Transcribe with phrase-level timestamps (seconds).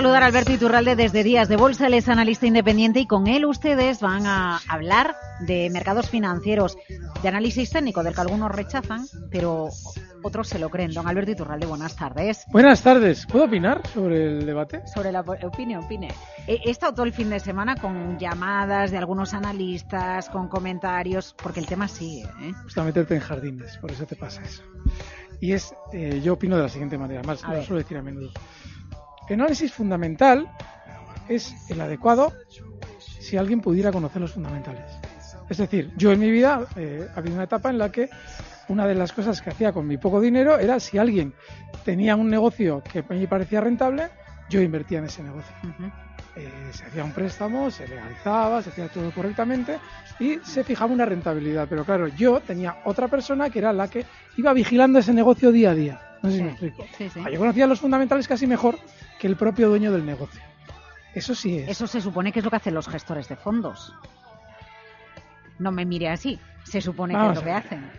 [0.00, 3.44] Saludar a Alberto Iturralde desde Días de Bolsa, él es analista independiente y con él
[3.44, 6.78] ustedes van a hablar de mercados financieros,
[7.22, 9.68] de análisis técnico, del que algunos rechazan, pero
[10.22, 10.92] otros se lo creen.
[10.94, 12.46] Don Alberto Iturralde, buenas tardes.
[12.50, 13.26] Buenas tardes.
[13.26, 14.80] ¿Puedo opinar sobre el debate?
[14.86, 16.08] Sobre la opine, opine.
[16.46, 21.36] He, he estado todo el fin de semana con llamadas de algunos analistas, con comentarios,
[21.42, 22.22] porque el tema sigue.
[22.40, 22.54] ¿eh?
[22.62, 24.62] Gusta meterte en jardines, por eso te pasa eso.
[25.42, 27.66] Y es, eh, yo opino de la siguiente manera, más A lo ver.
[27.66, 28.30] suelo decir a menudo.
[29.30, 30.48] El análisis fundamental
[31.28, 32.32] es el adecuado
[32.98, 34.82] si alguien pudiera conocer los fundamentales.
[35.48, 38.10] Es decir, yo en mi vida eh, ha habido una etapa en la que
[38.66, 41.32] una de las cosas que hacía con mi poco dinero era si alguien
[41.84, 44.08] tenía un negocio que me parecía rentable,
[44.48, 45.54] yo invertía en ese negocio.
[46.34, 49.78] Eh, se hacía un préstamo, se legalizaba, se hacía todo correctamente
[50.18, 51.68] y se fijaba una rentabilidad.
[51.70, 54.04] Pero claro, yo tenía otra persona que era la que
[54.36, 56.00] iba vigilando ese negocio día a día.
[56.22, 56.84] No sé si Sí, me explico.
[56.98, 57.20] sí, sí.
[57.24, 58.76] Ah, Yo conocía los fundamentales casi mejor
[59.20, 60.40] que el propio dueño del negocio.
[61.14, 61.68] Eso sí es.
[61.68, 63.94] Eso se supone que es lo que hacen los gestores de fondos.
[65.58, 66.40] No me mire así.
[66.64, 67.90] Se supone que es lo que hacen.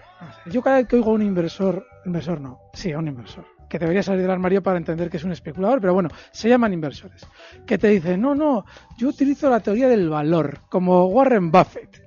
[0.47, 3.77] Yo cada vez que oigo a un inversor, inversor no, sí, a un inversor, que
[3.79, 7.25] debería salir del armario para entender que es un especulador, pero bueno, se llaman inversores,
[7.65, 8.65] que te dicen, no, no,
[8.97, 12.03] yo utilizo la teoría del valor, como Warren Buffett,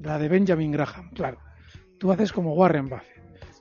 [0.00, 1.38] la de Benjamin Graham, claro.
[1.98, 3.19] Tú haces como Warren Buffett,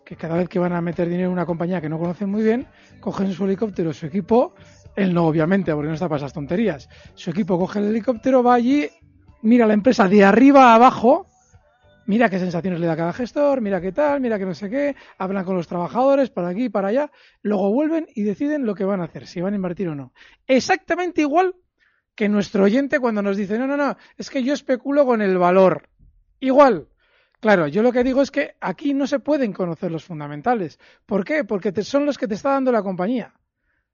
[0.09, 2.41] que cada vez que van a meter dinero en una compañía que no conocen muy
[2.41, 2.65] bien,
[2.99, 4.55] cogen su helicóptero, su equipo,
[4.95, 6.89] él no, obviamente, porque no está para esas tonterías.
[7.13, 8.89] Su equipo coge el helicóptero, va allí,
[9.43, 11.27] mira la empresa de arriba a abajo,
[12.07, 14.95] mira qué sensaciones le da cada gestor, mira qué tal, mira que no sé qué,
[15.19, 17.11] hablan con los trabajadores para aquí para allá,
[17.43, 20.11] luego vuelven y deciden lo que van a hacer, si van a invertir o no.
[20.47, 21.53] Exactamente igual
[22.15, 25.37] que nuestro oyente cuando nos dice, no, no, no, es que yo especulo con el
[25.37, 25.87] valor.
[26.39, 26.87] Igual.
[27.39, 30.77] Claro, yo lo que digo es que aquí no se pueden conocer los fundamentales.
[31.05, 31.45] ¿Por qué?
[31.45, 33.33] Porque son los que te está dando la compañía.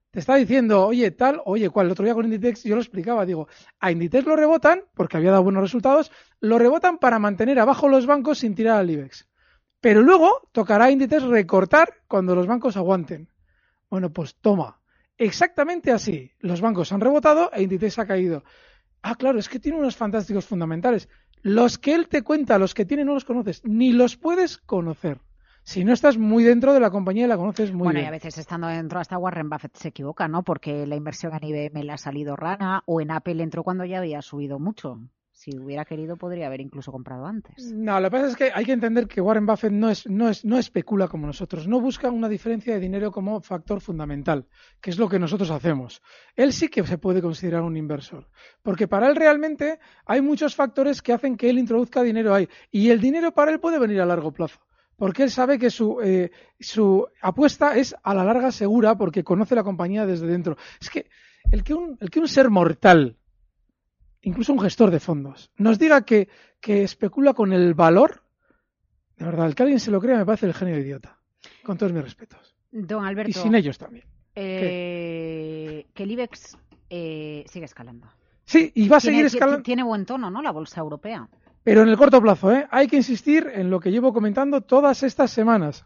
[0.09, 1.88] Te está diciendo, oye, tal, oye, cuál.
[1.88, 3.47] El otro día con Inditex yo lo explicaba, digo,
[3.79, 8.06] a Inditex lo rebotan, porque había dado buenos resultados, lo rebotan para mantener abajo los
[8.07, 9.28] bancos sin tirar al IBEX.
[9.81, 13.29] Pero luego tocará a Inditex recortar cuando los bancos aguanten.
[13.89, 14.79] Bueno, pues toma.
[15.17, 16.31] Exactamente así.
[16.39, 18.44] Los bancos han rebotado e Inditex ha caído.
[19.01, 21.07] Ah, claro, es que tiene unos fantásticos fundamentales.
[21.45, 25.19] Los que él te cuenta, los que tiene, no los conoces, ni los puedes conocer.
[25.63, 28.07] Si no estás muy dentro de la compañía y la conoces muy bueno, y bien.
[28.07, 30.41] a veces estando dentro hasta Warren Buffett se equivoca, ¿no?
[30.41, 34.00] Porque la inversión en IBM le ha salido rana o en Apple entró cuando ya
[34.00, 35.00] había subido mucho.
[35.45, 37.72] Si hubiera querido podría haber incluso comprado antes.
[37.72, 40.28] No, lo que pasa es que hay que entender que Warren Buffett no es, no
[40.28, 44.47] es, no especula como nosotros, no busca una diferencia de dinero como factor fundamental,
[44.81, 46.01] que es lo que nosotros hacemos.
[46.35, 48.28] Él sí que se puede considerar un inversor,
[48.63, 52.89] porque para él realmente hay muchos factores que hacen que él introduzca dinero ahí, y
[52.89, 54.59] el dinero para él puede venir a largo plazo.
[54.95, 59.53] Porque él sabe que su, eh, su apuesta es a la larga segura porque conoce
[59.53, 60.57] la compañía desde dentro.
[60.81, 61.06] Es que
[61.51, 63.15] el que un, el que un ser mortal
[64.25, 66.27] incluso un gestor de fondos, nos diga que,
[66.60, 68.22] que especula con el valor,
[69.18, 71.18] de verdad, el que alguien se lo crea me parece el genio idiota.
[71.63, 72.56] Con todos mis respetos.
[72.72, 74.06] Don Alberto, Y sin ellos también.
[74.36, 76.57] eh, que el IBEX
[76.89, 78.07] eh, sigue escalando.
[78.45, 80.42] Sí, y va a seguir escalando, tiene buen tono, ¿no?
[80.42, 81.27] La bolsa europea.
[81.63, 82.68] pero en el corto plazo, ¿eh?
[82.69, 85.83] Hay que insistir en lo que llevo comentando todas estas semanas.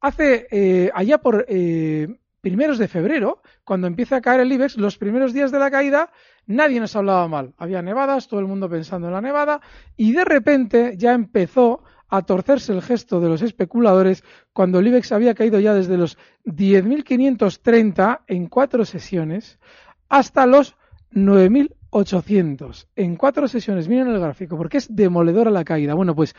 [0.00, 2.08] Hace, eh, allá por eh,
[2.40, 6.10] primeros de febrero, cuando empieza a caer el IBEX, los primeros días de la caída,
[6.46, 7.54] nadie nos hablaba mal.
[7.56, 9.60] Había nevadas, todo el mundo pensando en la nevada,
[9.96, 15.12] y de repente ya empezó a torcerse el gesto de los especuladores cuando el IBEX
[15.12, 19.58] había caído ya desde los 10.530 en cuatro sesiones
[20.08, 20.74] hasta los
[21.12, 23.88] 9.800 en cuatro sesiones.
[23.88, 25.94] Miren el gráfico, porque es demoledora la caída.
[25.94, 26.34] Bueno, pues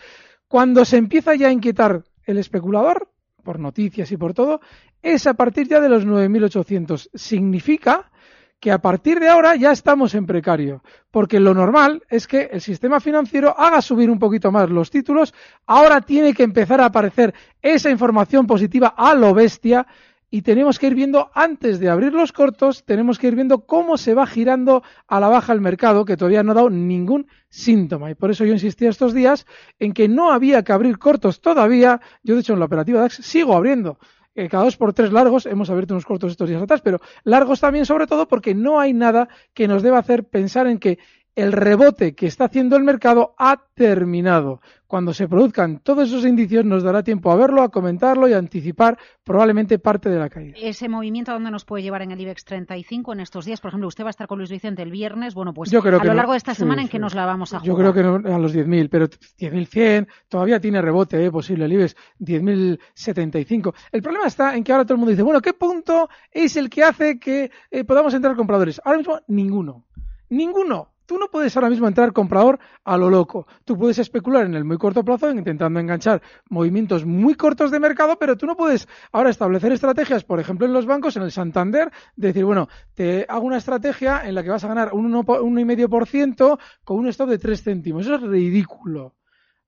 [0.48, 3.12] cuando se empieza ya a inquietar el especulador,
[3.50, 4.62] por noticias y por todo,
[5.01, 7.10] es a partir ya de los 9.800.
[7.16, 8.12] Significa
[8.60, 12.62] que a partir de ahora ya estamos en precario, porque lo normal es que el
[12.62, 15.34] sistema financiero haga subir un poquito más los títulos,
[15.66, 19.88] ahora tiene que empezar a aparecer esa información positiva a lo bestia
[20.31, 23.98] y tenemos que ir viendo, antes de abrir los cortos, tenemos que ir viendo cómo
[23.98, 28.12] se va girando a la baja el mercado, que todavía no ha dado ningún síntoma.
[28.12, 29.48] Y por eso yo insistía estos días
[29.80, 32.00] en que no había que abrir cortos todavía.
[32.24, 33.98] Yo, de hecho, en la operativa DAX sigo abriendo.
[34.36, 37.60] Eh, cada dos por tres largos, hemos abierto unos cortos estos días atrás, pero largos
[37.60, 41.00] también sobre todo porque no hay nada que nos deba hacer pensar en que
[41.36, 44.62] el rebote que está haciendo el mercado ha terminado.
[44.88, 48.40] Cuando se produzcan todos esos indicios nos dará tiempo a verlo, a comentarlo y a
[48.40, 50.56] anticipar probablemente parte de la caída.
[50.60, 53.70] Ese movimiento a dónde nos puede llevar en el IBEX 35 en estos días, por
[53.70, 56.31] ejemplo, usted va a estar con Luis Vicente el viernes, bueno, pues a lo largo
[56.31, 57.68] de esta semana en que nos la vamos a jugar.
[57.68, 61.31] Yo creo que no, a los 10.000, pero 10.100 todavía tiene rebote, ¿eh?
[61.31, 63.74] posible el IBEX 10.075.
[63.92, 66.70] El problema está en que ahora todo el mundo dice, bueno, ¿qué punto es el
[66.70, 68.81] que hace que eh, podamos entrar compradores?
[68.84, 69.86] Ahora mismo ninguno.
[70.30, 70.94] Ninguno.
[71.09, 73.47] Tú no puedes ahora mismo entrar comprador a lo loco.
[73.65, 76.21] Tú puedes especular en el muy corto plazo intentando enganchar
[76.51, 80.73] movimientos muy cortos de mercado, pero tú no puedes ahora establecer estrategias, por ejemplo, en
[80.73, 84.51] los bancos, en el Santander, de decir, bueno, te hago una estrategia en la que
[84.51, 88.06] vas a ganar un 1,5% con un stop de 3 céntimos.
[88.06, 89.15] Eso es ridículo.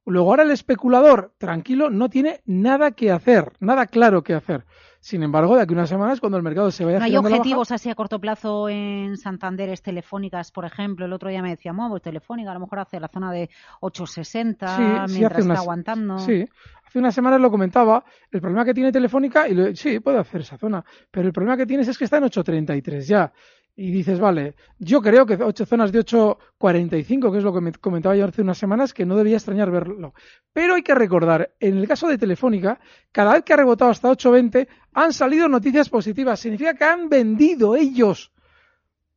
[0.06, 4.66] Luego ahora el especulador, tranquilo, no tiene nada que hacer, nada claro que hacer.
[5.02, 7.72] Sin embargo, de aquí a unas semanas, cuando el mercado se vaya ¿No hay objetivos
[7.72, 11.06] así a corto plazo en Santanderes telefónicas, por ejemplo?
[11.06, 13.50] El otro día me decía, pues Telefónica a lo mejor hace la zona de
[13.80, 16.20] 860 mientras está aguantando.
[16.20, 16.48] Sí,
[16.86, 18.06] hace unas semanas lo comentaba.
[18.32, 21.66] El problema que tiene Telefónica, y sí, puede hacer esa zona, pero el problema que
[21.66, 23.34] tienes es que está en 833 ya
[23.76, 27.72] y dices, vale, yo creo que ocho zonas de 8.45, que es lo que me
[27.72, 30.14] comentaba yo hace unas semanas, que no debía extrañar verlo.
[30.54, 32.80] Pero hay que recordar, en el caso de Telefónica,
[33.12, 36.40] cada vez que ha rebotado hasta 8.20, han salido noticias positivas.
[36.40, 38.32] Significa que han vendido ellos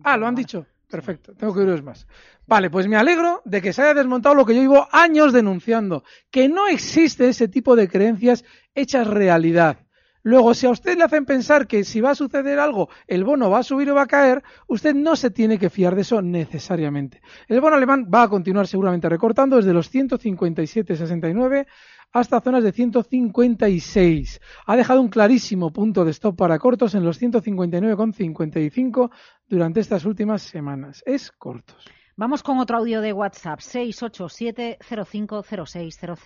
[0.03, 0.65] ah, lo han dicho.
[0.89, 2.07] Perfecto, tengo que oíros más.
[2.47, 6.03] Vale, pues me alegro de que se haya desmontado lo que yo llevo años denunciando,
[6.31, 9.77] que no existe ese tipo de creencias hechas realidad.
[10.23, 13.51] Luego, si a usted le hacen pensar que si va a suceder algo, el bono
[13.51, 16.23] va a subir o va a caer, usted no se tiene que fiar de eso
[16.23, 17.21] necesariamente.
[17.47, 21.67] El bono alemán va a continuar seguramente recortando desde los 157,69
[22.11, 24.41] hasta zonas de 156.
[24.65, 29.11] Ha dejado un clarísimo punto de stop para cortos en los 159,55
[29.47, 31.03] durante estas últimas semanas.
[31.05, 31.85] Es cortos.
[32.15, 36.19] Vamos con otro audio de WhatsApp, 687 050600.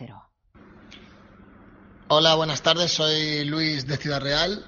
[2.08, 2.92] Hola, buenas tardes.
[2.92, 4.64] Soy Luis de Ciudad Real.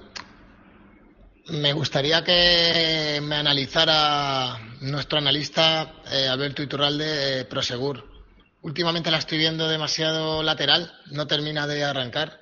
[1.50, 8.17] Me gustaría que me analizara nuestro analista eh, Alberto Iturralde Prosegur.
[8.62, 12.40] Últimamente la estoy viendo demasiado lateral, no termina de arrancar.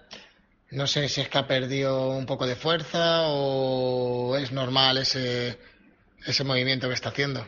[0.71, 5.59] No sé si es que ha perdido un poco de fuerza o es normal ese,
[6.25, 7.47] ese movimiento que está haciendo.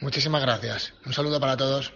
[0.00, 0.94] Muchísimas gracias.
[1.06, 1.92] Un saludo para todos.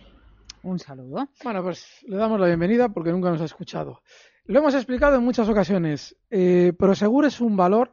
[0.62, 1.28] Un saludo.
[1.44, 4.02] Bueno, pues le damos la bienvenida porque nunca nos ha escuchado.
[4.46, 6.16] Lo hemos explicado en muchas ocasiones.
[6.30, 7.92] Eh, Prosegur es un valor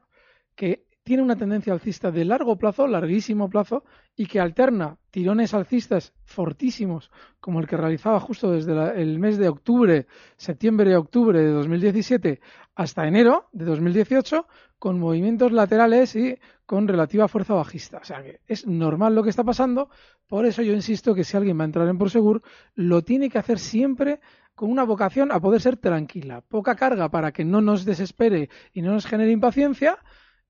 [0.56, 3.84] que tiene una tendencia alcista de largo plazo, larguísimo plazo,
[4.16, 9.50] y que alterna tirones alcistas fortísimos, como el que realizaba justo desde el mes de
[9.50, 10.08] octubre,
[10.38, 12.40] septiembre-octubre de 2017
[12.76, 14.48] hasta enero de 2018,
[14.80, 18.00] con movimientos laterales y con relativa fuerza bajista.
[18.00, 19.90] O sea que es normal lo que está pasando,
[20.28, 22.42] por eso yo insisto que si alguien va a entrar en Prosegur,
[22.76, 24.20] lo tiene que hacer siempre
[24.56, 28.82] con una vocación a poder ser tranquila, poca carga para que no nos desespere y
[28.82, 30.00] no nos genere impaciencia,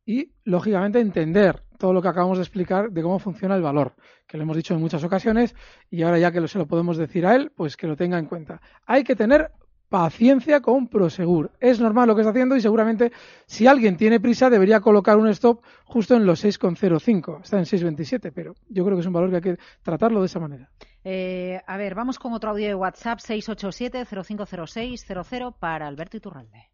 [0.05, 3.93] y, lógicamente, entender todo lo que acabamos de explicar de cómo funciona el valor,
[4.27, 5.55] que lo hemos dicho en muchas ocasiones
[5.89, 8.25] y ahora ya que se lo podemos decir a él, pues que lo tenga en
[8.25, 8.61] cuenta.
[8.85, 9.51] Hay que tener
[9.93, 11.51] paciencia con Prosegur.
[11.59, 13.11] Es normal lo que está haciendo y seguramente
[13.45, 17.43] si alguien tiene prisa debería colocar un stop justo en los 6,05.
[17.43, 20.25] Está en 6,27, pero yo creo que es un valor que hay que tratarlo de
[20.25, 20.71] esa manera.
[21.03, 26.72] Eh, a ver, vamos con otro audio de WhatsApp 687-050600 para Alberto Iturralde.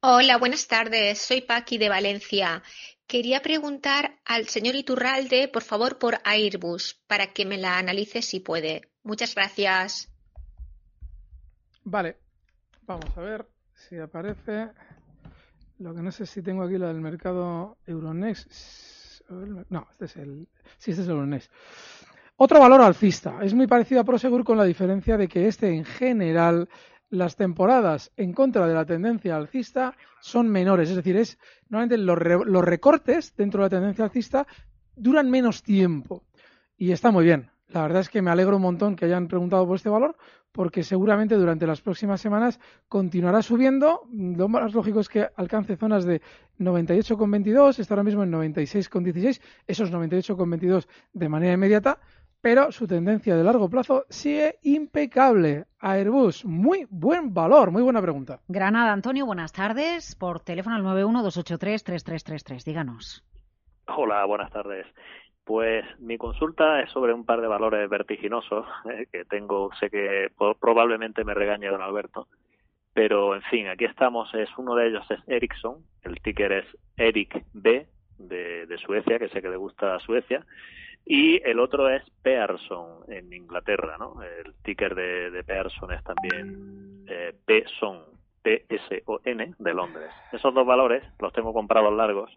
[0.00, 1.18] Hola, buenas tardes.
[1.18, 2.62] Soy Paqui de Valencia.
[3.08, 8.38] Quería preguntar al señor Iturralde, por favor, por Airbus, para que me la analice si
[8.38, 8.82] puede.
[9.02, 10.08] Muchas gracias.
[11.82, 12.16] Vale,
[12.86, 14.68] vamos a ver si aparece.
[15.80, 18.52] Lo que no sé si tengo aquí la del mercado Euronext.
[19.68, 20.46] No, este es el.
[20.78, 21.50] Sí, este es el Euronext.
[22.36, 23.40] Otro valor alcista.
[23.42, 26.68] Es muy parecido a Prosegur con la diferencia de que este en general
[27.10, 31.38] las temporadas en contra de la tendencia alcista son menores, es decir, es
[31.68, 34.46] normalmente los, recortes dentro de la tendencia alcista
[34.94, 36.24] duran menos tiempo
[36.76, 37.50] y está muy bien.
[37.68, 40.16] La verdad es que me alegro un montón que hayan preguntado por este valor
[40.52, 44.08] porque seguramente durante las próximas semanas continuará subiendo.
[44.10, 46.22] Lo más lógico es que alcance zonas de
[46.58, 52.00] 98,22, está ahora mismo en 96,16, esos 98,22 de manera inmediata
[52.40, 55.64] pero su tendencia de largo plazo sigue impecable.
[55.80, 58.40] Airbus, muy buen valor, muy buena pregunta.
[58.48, 60.14] Granada, Antonio, buenas tardes.
[60.14, 63.24] Por teléfono al 912833333, díganos.
[63.86, 64.86] Hola, buenas tardes.
[65.44, 70.30] Pues mi consulta es sobre un par de valores vertiginosos eh, que tengo, sé que
[70.60, 72.28] probablemente me regañe don Alberto,
[72.92, 76.66] pero en fin, aquí estamos, es uno de ellos es Ericsson, el ticker es
[76.98, 77.86] Eric B
[78.18, 80.44] de, de Suecia, que sé que le gusta Suecia,
[81.10, 84.22] y el otro es Pearson en Inglaterra, ¿no?
[84.22, 88.04] El ticker de, Pearson es también eh, P-SON,
[88.42, 90.10] P-S-O-N de Londres.
[90.32, 92.30] Esos dos valores los tengo comprados largos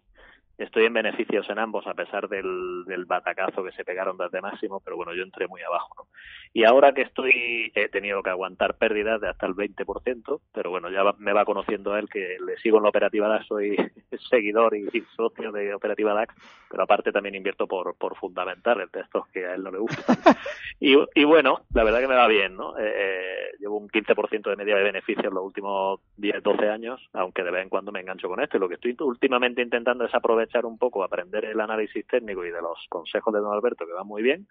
[0.58, 4.80] estoy en beneficios en ambos a pesar del, del batacazo que se pegaron desde máximo,
[4.80, 5.94] pero bueno, yo entré muy abajo.
[5.96, 6.06] ¿no?
[6.54, 10.90] Y ahora que estoy, he tenido que aguantar pérdidas de hasta el 20%, pero bueno,
[10.90, 13.76] ya me va conociendo él que le sigo en la operativa DAX, soy
[14.30, 16.34] seguidor y, socio de operativa DAX,
[16.70, 20.04] pero aparte también invierto por, por fundamental, de estos que a él no le gusta.
[20.80, 22.78] y, y bueno, la verdad que me va bien, ¿no?
[22.78, 27.00] Eh, eh llevo un 15% de media de beneficios en los últimos 10, 12 años,
[27.12, 28.56] aunque de vez en cuando me engancho con esto.
[28.56, 32.44] Y lo que estoy últimamente intentando es aprovechar echar un poco, aprender el análisis técnico
[32.44, 34.46] y de los consejos de don Alberto, que va muy bien,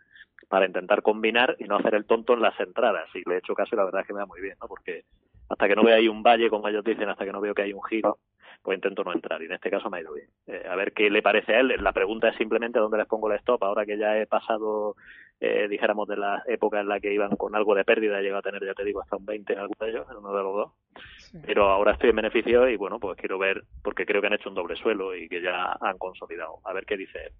[0.48, 3.10] para intentar combinar y no hacer el tonto en las entradas.
[3.14, 4.68] Y le he hecho caso y la verdad es que me va muy bien, ¿no?
[4.68, 5.04] Porque
[5.50, 7.64] hasta que no vea ahí un valle, como ellos dicen, hasta que no veo que
[7.64, 8.20] hay un giro,
[8.62, 9.42] pues intento no entrar.
[9.42, 10.28] Y en este caso me ha ido bien.
[10.48, 11.76] Eh, a ver qué le parece a él.
[11.80, 13.64] La pregunta es simplemente dónde les pongo el stop.
[13.64, 14.96] Ahora que ya he pasado,
[15.44, 18.42] eh, dijéramos, de la época en la que iban con algo de pérdida, llega a
[18.44, 20.54] tener, ya te digo, hasta un 20 en alguno de ellos, en uno de los
[20.54, 20.72] dos.
[21.44, 24.50] Pero ahora estoy en beneficio y bueno, pues quiero ver, porque creo que han hecho
[24.50, 26.60] un doble suelo y que ya han consolidado.
[26.64, 27.34] A ver qué dice él.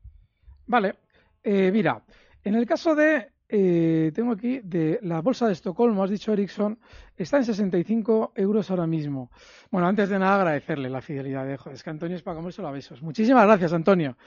[0.66, 0.96] Vale.
[1.44, 2.02] Eh, mira,
[2.44, 6.80] en el caso de eh, tengo aquí de la bolsa de Estocolmo, has dicho Ericsson,
[7.16, 9.30] está en 65 euros ahora mismo.
[9.70, 12.72] Bueno, antes de nada agradecerle la fidelidad de es que Antonio es para comerse a
[12.72, 13.04] besos.
[13.04, 14.18] Muchísimas gracias, Antonio.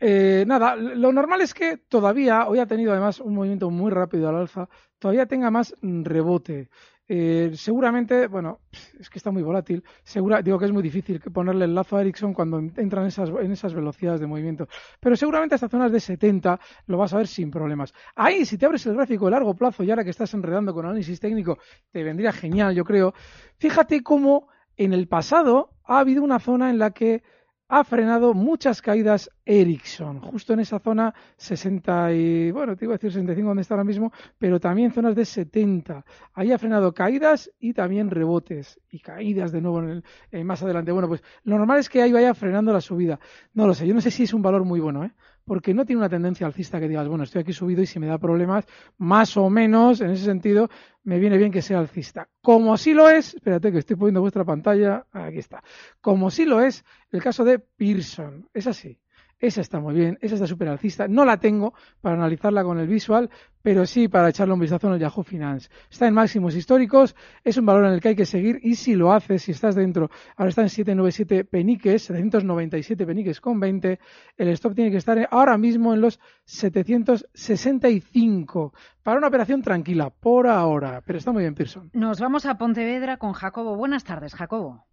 [0.00, 4.28] Eh, nada, lo normal es que todavía, hoy ha tenido además un movimiento muy rápido
[4.28, 6.68] al alza, todavía tenga más rebote.
[7.08, 8.60] Eh, seguramente, bueno,
[8.98, 9.84] es que está muy volátil.
[10.02, 13.28] Segura, digo que es muy difícil ponerle el lazo a Ericsson cuando entra en esas,
[13.28, 14.68] en esas velocidades de movimiento.
[15.00, 17.94] Pero seguramente hasta zonas de 70 lo vas a ver sin problemas.
[18.16, 20.84] Ahí, si te abres el gráfico de largo plazo y ahora que estás enredando con
[20.84, 21.58] análisis técnico,
[21.92, 23.14] te vendría genial, yo creo.
[23.58, 27.22] Fíjate cómo en el pasado ha habido una zona en la que
[27.68, 32.96] ha frenado muchas caídas Ericsson, justo en esa zona 60 y, bueno, te iba a
[32.96, 36.04] decir 65 donde está ahora mismo, pero también zonas de 70.
[36.34, 40.92] Ahí ha frenado caídas y también rebotes y caídas de nuevo en el, más adelante.
[40.92, 43.18] Bueno, pues lo normal es que ahí vaya frenando la subida.
[43.52, 45.12] No lo sé, yo no sé si es un valor muy bueno, ¿eh?
[45.46, 48.08] Porque no tiene una tendencia alcista que digas, bueno, estoy aquí subido y si me
[48.08, 48.66] da problemas,
[48.98, 50.68] más o menos, en ese sentido,
[51.04, 52.28] me viene bien que sea alcista.
[52.42, 55.62] Como sí lo es, espérate que estoy poniendo vuestra pantalla, aquí está,
[56.00, 58.98] como sí lo es el caso de Pearson, es así.
[59.38, 61.08] Esa está muy bien, esa está súper alcista.
[61.08, 63.28] No la tengo para analizarla con el visual,
[63.62, 65.68] pero sí para echarle un vistazo en el Yahoo Finance.
[65.90, 67.14] Está en máximos históricos,
[67.44, 69.74] es un valor en el que hay que seguir y si lo haces, si estás
[69.74, 73.98] dentro, ahora está en 797 peniques, 797 peniques con 20,
[74.36, 80.46] el stop tiene que estar ahora mismo en los 765 para una operación tranquila, por
[80.46, 81.90] ahora, pero está muy bien Pearson.
[81.92, 83.76] Nos vamos a Pontevedra con Jacobo.
[83.76, 84.86] Buenas tardes, Jacobo.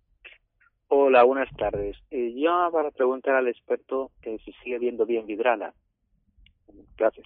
[0.95, 1.97] Hola, buenas tardes.
[2.11, 5.73] Eh, yo para preguntar al experto que si sigue viendo bien Vidrala.
[6.95, 7.25] Gracias.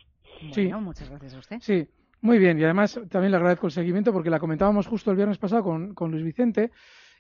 [0.54, 0.72] sí.
[0.72, 1.58] muchas gracias a usted.
[1.60, 1.86] Sí,
[2.22, 2.58] muy bien.
[2.58, 5.94] Y además también le agradezco el seguimiento porque la comentábamos justo el viernes pasado con,
[5.94, 6.72] con Luis Vicente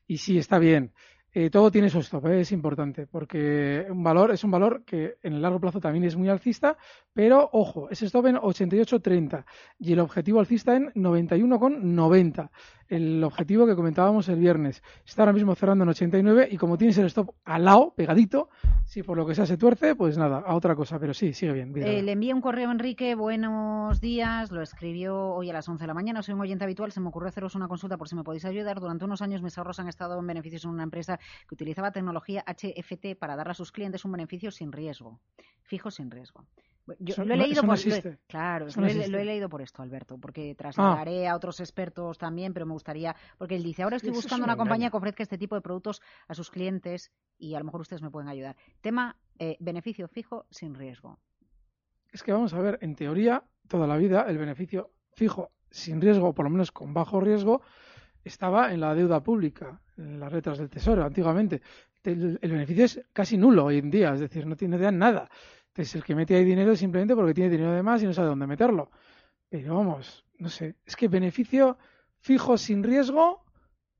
[0.07, 0.93] y sí, está bien.
[1.33, 2.41] Eh, todo tiene su stop, ¿eh?
[2.41, 6.15] es importante, porque un valor es un valor que en el largo plazo también es
[6.15, 6.77] muy alcista,
[7.13, 9.45] pero ojo, ese stop en 88.30
[9.77, 12.49] y el objetivo alcista en 91,90
[12.89, 14.81] el objetivo que comentábamos el viernes.
[15.05, 18.49] Está ahora mismo cerrando en 89 y como tienes el stop al lado, pegadito,
[18.85, 21.53] si por lo que sea se tuerce, pues nada, a otra cosa, pero sí, sigue
[21.53, 21.73] bien.
[21.77, 25.83] Eh, le envié un correo a Enrique, buenos días, lo escribió hoy a las 11
[25.83, 28.15] de la mañana, soy un oyente habitual, se me ocurrió haceros una consulta por si
[28.15, 28.79] me podéis ayudar.
[28.79, 32.43] Durante unos años mis ahorros han estado en beneficios en una empresa que utilizaba tecnología
[32.47, 35.19] HFT para dar a sus clientes un beneficio sin riesgo,
[35.63, 36.45] fijo sin riesgo.
[36.99, 37.77] Yo lo he leído por
[38.27, 41.33] claro, lo, he, leído por esto, Alberto, porque trasladaré ah.
[41.33, 44.89] a otros expertos también, pero me gustaría, porque él dice, ahora estoy buscando una compañía
[44.89, 48.09] que ofrezca este tipo de productos a sus clientes y a lo mejor ustedes me
[48.09, 48.55] pueden ayudar.
[48.79, 51.19] Tema eh, beneficio fijo sin riesgo.
[52.11, 56.29] Es que vamos a ver, en teoría, toda la vida el beneficio fijo sin riesgo,
[56.29, 57.61] o por lo menos con bajo riesgo,
[58.23, 61.61] estaba en la deuda pública, las letras del tesoro, antiguamente.
[62.03, 65.29] El, beneficio es casi nulo hoy en día, es decir, no tiene nada
[65.81, 68.27] es el que mete ahí dinero simplemente porque tiene dinero de más y no sabe
[68.27, 68.89] dónde meterlo.
[69.49, 71.77] Pero vamos, no sé, es que beneficio
[72.19, 73.45] fijo sin riesgo,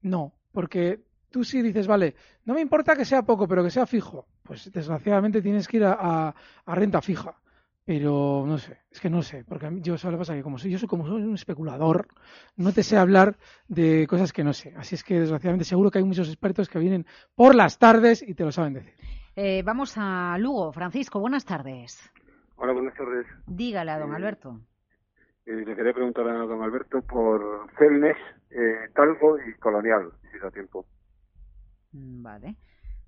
[0.02, 3.86] no, porque tú sí dices, vale, no me importa que sea poco, pero que sea
[3.86, 4.28] fijo.
[4.44, 6.34] Pues desgraciadamente tienes que ir a,
[6.66, 7.40] renta fija.
[7.88, 10.44] Pero no sé, es que no sé, porque a mí, yo lo que pasa que
[10.44, 12.10] como soy, yo soy como soy un especulador,
[12.58, 13.38] no te sé hablar
[13.70, 14.74] de cosas que no sé.
[14.76, 18.34] Así es que desgraciadamente seguro que hay muchos expertos que vienen por las tardes y
[18.34, 18.94] te lo saben decir.
[19.38, 20.74] Eh, vamos a Lugo.
[20.74, 22.12] Francisco, buenas tardes.
[22.58, 23.26] Hola, buenas tardes.
[23.46, 24.60] Dígale a don eh, Alberto.
[25.46, 28.18] Eh, le quería preguntar a don Alberto por Celnes,
[28.96, 30.86] Talgo y Colonial, si da tiempo.
[31.94, 32.58] Mm, vale.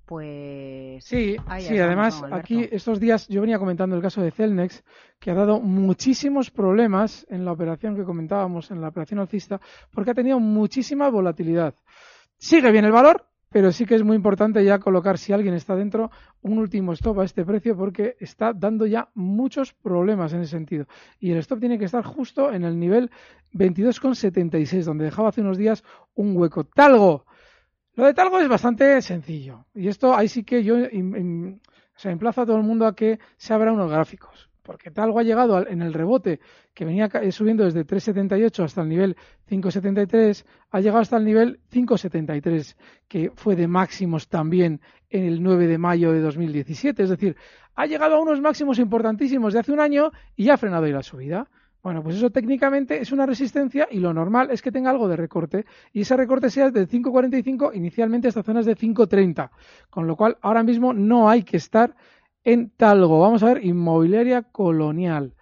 [0.10, 1.06] Pues.
[1.06, 4.84] Sí, sí además, aquí estos días yo venía comentando el caso de Celnex,
[5.20, 10.10] que ha dado muchísimos problemas en la operación que comentábamos, en la operación alcista, porque
[10.10, 11.76] ha tenido muchísima volatilidad.
[12.40, 15.76] Sigue bien el valor, pero sí que es muy importante ya colocar, si alguien está
[15.76, 16.10] dentro,
[16.42, 20.88] un último stop a este precio porque está dando ya muchos problemas en ese sentido.
[21.20, 23.12] Y el stop tiene que estar justo en el nivel
[23.54, 25.84] 22,76, donde dejaba hace unos días
[26.16, 26.64] un hueco.
[26.64, 27.26] Talgo.
[27.96, 29.66] Lo de Talgo es bastante sencillo.
[29.74, 30.76] Y esto ahí sí que yo
[31.96, 35.24] se emplazo a todo el mundo a que se abra unos gráficos porque Talgo ha
[35.24, 36.40] llegado en el rebote
[36.76, 39.18] que venía eh, subiendo desde 3,78 hasta el nivel
[39.50, 42.76] 5,73, ha llegado hasta el nivel 5,73,
[43.08, 47.02] que fue de máximos también en el 9 de mayo de 2017.
[47.02, 47.36] Es decir,
[47.74, 51.02] ha llegado a unos máximos importantísimos de hace un año y ha frenado ahí la
[51.02, 51.50] subida.
[51.82, 55.16] Bueno, pues eso técnicamente es una resistencia y lo normal es que tenga algo de
[55.16, 59.50] recorte y ese recorte sea de 5,45 inicialmente hasta zonas de 5,30,
[59.90, 61.96] con lo cual ahora mismo no hay que estar
[62.44, 63.20] en Talgo.
[63.22, 65.34] Vamos a ver, inmobiliaria colonial.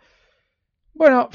[0.93, 1.29] Bueno,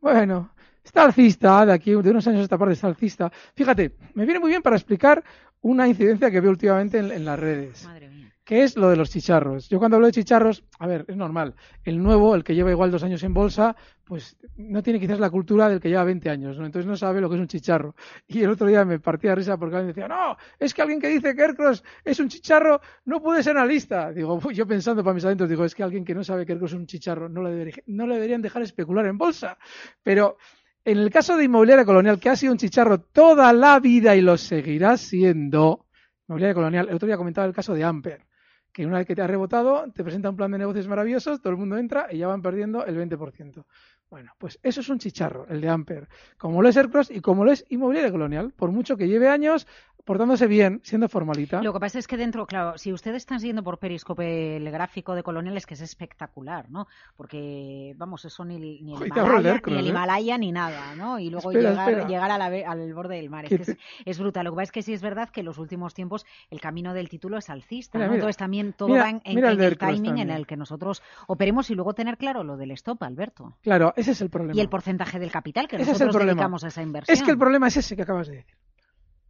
[0.00, 0.50] bueno,
[0.82, 3.32] está alcista, de aquí, de unos años esta parte está alcista.
[3.54, 5.24] Fíjate, me viene muy bien para explicar
[5.62, 7.84] una incidencia que veo últimamente en, las redes.
[7.86, 8.13] Madre
[8.44, 9.70] ¿Qué es lo de los chicharros?
[9.70, 11.54] Yo cuando hablo de chicharros, a ver, es normal.
[11.82, 15.30] El nuevo, el que lleva igual dos años en bolsa, pues no tiene quizás la
[15.30, 16.66] cultura del que lleva 20 años, ¿no?
[16.66, 17.94] Entonces no sabe lo que es un chicharro.
[18.26, 21.00] Y el otro día me partía de risa porque alguien decía, no, es que alguien
[21.00, 24.12] que dice que Aircross es un chicharro no puede ser analista.
[24.12, 26.72] Digo, yo pensando para mis adentros, digo, es que alguien que no sabe que Aircross
[26.72, 29.56] es un chicharro no le, no le deberían dejar especular en bolsa.
[30.02, 30.36] Pero
[30.84, 34.20] en el caso de Inmobiliaria Colonial, que ha sido un chicharro toda la vida y
[34.20, 35.86] lo seguirá siendo,
[36.28, 38.26] Inmobiliaria Colonial, el otro día comentaba el caso de Amper
[38.74, 41.52] que una vez que te ha rebotado, te presenta un plan de negocios maravillosos, todo
[41.52, 43.64] el mundo entra y ya van perdiendo el 20%.
[44.10, 47.44] Bueno, pues eso es un chicharro, el de Amper, como lo es Aircross y como
[47.44, 48.52] lo es Inmobiliaria Colonial.
[48.52, 49.68] Por mucho que lleve años,
[50.04, 51.62] portándose bien, siendo formalita.
[51.62, 55.14] Lo que pasa es que dentro, claro, si ustedes están siguiendo por Periscope el gráfico
[55.14, 56.86] de Colonial que es espectacular, ¿no?
[57.16, 59.88] Porque, vamos, eso ni, ni el, Himalaya, ni, el ¿eh?
[59.88, 61.18] Himalaya, ni nada, ¿no?
[61.18, 63.46] Y luego llegar, llegar al borde del mar.
[63.46, 64.44] Es, que es, brutal.
[64.44, 66.92] Lo que pasa es que sí es verdad que en los últimos tiempos el camino
[66.92, 68.12] del título es alcista, ¿no?
[68.12, 72.18] Entonces también todo va en, el, timing en el que nosotros operemos y luego tener
[72.18, 73.56] claro lo del stop, Alberto.
[73.62, 74.56] Claro, ese es el problema.
[74.56, 77.14] Y el porcentaje del capital que nosotros dedicamos a esa inversión.
[77.14, 78.56] Es que el problema es ese que acabas de decir.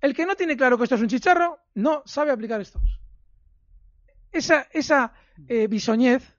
[0.05, 2.83] El que no tiene claro que esto es un chicharro, no sabe aplicar estos.
[4.33, 5.15] esa, esa
[5.49, 6.37] eh, bisoñez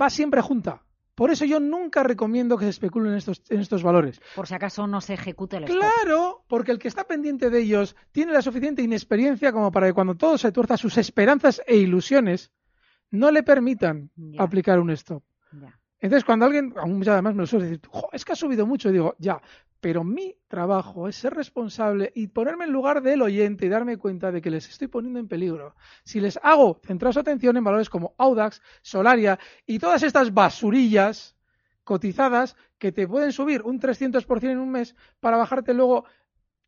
[0.00, 0.84] va siempre junta.
[1.16, 4.20] Por eso yo nunca recomiendo que se especulen en estos, en estos valores.
[4.36, 5.78] Por si acaso no se ejecute el stop.
[5.80, 9.92] Claro, porque el que está pendiente de ellos tiene la suficiente inexperiencia como para que
[9.94, 12.52] cuando todo se tuerza, sus esperanzas e ilusiones
[13.10, 14.42] no le permitan Ya.
[14.44, 15.24] aplicar un stop.
[15.60, 15.76] Ya.
[16.02, 18.90] Entonces, cuando alguien, aún además me lo suele decir, "Jo, es que ha subido mucho,
[18.90, 19.40] digo, ya,
[19.80, 24.32] pero mi trabajo es ser responsable y ponerme en lugar del oyente y darme cuenta
[24.32, 25.76] de que les estoy poniendo en peligro.
[26.02, 31.36] Si les hago centrar su atención en valores como Audax, Solaria y todas estas basurillas
[31.84, 36.04] cotizadas que te pueden subir un 300% en un mes para bajarte luego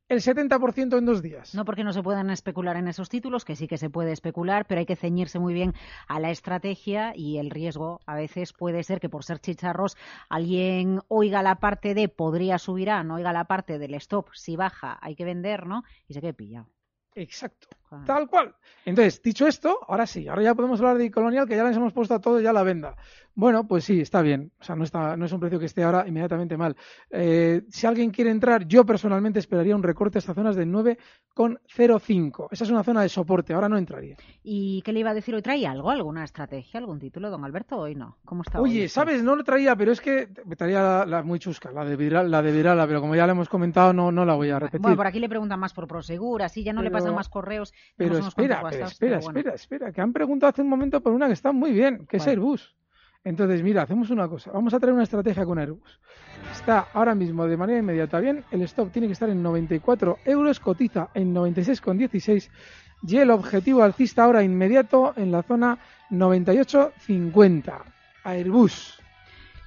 [0.08, 1.54] el 70% en dos días.
[1.54, 4.66] No porque no se puedan especular en esos títulos, que sí que se puede especular,
[4.66, 5.74] pero hay que ceñirse muy bien
[6.08, 9.96] a la estrategia y el riesgo a veces puede ser que por ser chicharros
[10.28, 14.56] alguien oiga la parte de podría subir a, no oiga la parte del stop, si
[14.56, 15.84] baja hay que vender, ¿no?
[16.06, 16.68] Y se quede pillado.
[17.14, 17.68] Exacto.
[18.04, 18.54] Tal cual.
[18.84, 21.92] Entonces, dicho esto, ahora sí, ahora ya podemos hablar de Colonial, que ya les hemos
[21.92, 22.96] puesto a todo ya la venda.
[23.36, 24.52] Bueno, pues sí, está bien.
[24.60, 26.76] O sea, no, está, no es un precio que esté ahora inmediatamente mal.
[27.10, 32.48] Eh, si alguien quiere entrar, yo personalmente esperaría un recorte a estas zonas de 9,05.
[32.52, 34.16] Esa es una zona de soporte, ahora no entraría.
[34.44, 35.42] ¿Y qué le iba a decir hoy?
[35.42, 35.90] ¿Trae algo?
[35.90, 36.78] ¿Alguna estrategia?
[36.78, 37.76] ¿Algún título, don Alberto?
[37.76, 38.18] Hoy no.
[38.24, 38.94] ¿Cómo está hoy Oye, usted?
[38.94, 39.22] ¿sabes?
[39.24, 42.30] No lo traía, pero es que me traía la, la muy chusca, la de, Vidral,
[42.30, 44.80] la de Vidrala, pero como ya la hemos comentado, no, no la voy a repetir.
[44.80, 47.74] Bueno, por aquí le preguntan más por Prosegur, así ya no le pasan más correos.
[47.96, 49.38] Pero espera, pero espera, pero bueno.
[49.38, 52.16] espera, espera, que han preguntado hace un momento por una que está muy bien, que
[52.16, 52.26] es.
[52.26, 52.74] Airbus.
[53.24, 55.98] Entonces, mira, hacemos una cosa, vamos a traer una estrategia con Airbus.
[56.52, 60.60] Está ahora mismo de manera inmediata bien, el stop tiene que estar en 94 euros,
[60.60, 62.50] cotiza en 96,16
[63.06, 65.78] y el objetivo alcista ahora inmediato en la zona
[66.10, 67.82] 98,50.
[68.24, 69.00] Airbus.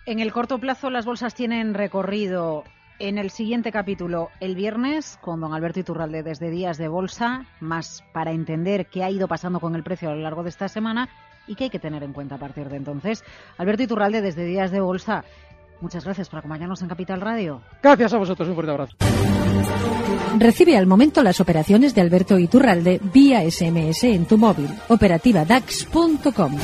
[0.05, 2.63] En el corto plazo las bolsas tienen recorrido
[2.99, 8.03] en el siguiente capítulo el viernes con don Alberto Iturralde desde Días de Bolsa, más
[8.13, 11.09] para entender qué ha ido pasando con el precio a lo largo de esta semana
[11.47, 13.23] y qué hay que tener en cuenta a partir de entonces.
[13.57, 15.23] Alberto Iturralde desde Días de Bolsa,
[15.81, 17.61] muchas gracias por acompañarnos en Capital Radio.
[17.81, 18.97] Gracias a vosotros, un fuerte abrazo.
[20.37, 24.69] Recibe al momento las operaciones de Alberto Iturralde vía SMS en tu móvil.
[24.89, 26.57] Operativa DAX.com.